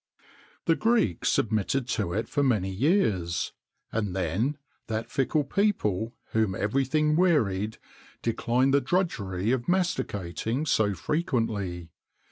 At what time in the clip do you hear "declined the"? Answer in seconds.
8.23-8.81